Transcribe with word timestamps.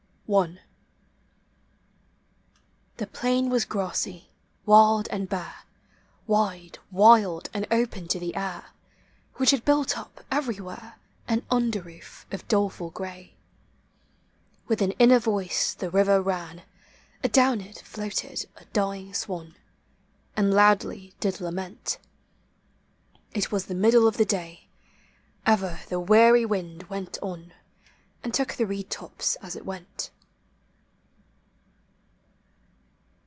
i. 0.33 0.57
The 2.95 3.05
plain 3.07 3.49
was 3.49 3.65
grassy, 3.65 4.29
wild 4.65 5.09
and 5.11 5.27
bare, 5.27 5.63
Wide, 6.25 6.79
wild 6.89 7.49
and 7.53 7.67
open 7.69 8.07
to 8.07 8.17
the 8.17 8.33
air, 8.37 8.67
Which 9.33 9.51
had 9.51 9.65
built 9.65 9.97
up 9.97 10.23
everywhere 10.31 10.95
An 11.27 11.45
under 11.51 11.81
roof 11.81 12.25
of 12.31 12.47
doleful 12.47 12.91
gray. 12.91 13.33
With 14.69 14.81
an 14.81 14.91
inner 14.91 15.19
voice 15.19 15.73
the 15.73 15.89
river 15.89 16.21
ran, 16.21 16.61
Adown 17.25 17.59
it 17.59 17.79
floated 17.81 18.45
a 18.55 18.63
dying 18.71 19.13
swan, 19.13 19.57
And 20.37 20.53
loudly 20.53 21.13
did 21.19 21.41
lament. 21.41 21.97
It 23.33 23.51
was 23.51 23.65
the 23.65 23.75
middle 23.75 24.07
of 24.07 24.15
the 24.15 24.23
day. 24.23 24.69
Ever 25.45 25.81
the 25.89 25.99
weary 25.99 26.45
wind 26.45 26.83
went 26.83 27.17
on, 27.21 27.51
And 28.23 28.33
took 28.33 28.53
the 28.53 28.65
reed 28.65 28.89
tops 28.89 29.35
as 29.41 29.57
it 29.57 29.65
went. 29.65 30.09